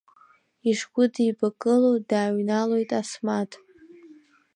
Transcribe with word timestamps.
Ишгәыдибакыло 0.69 1.91
дааҩналоит 2.09 2.89
Асмаҭ. 2.99 3.51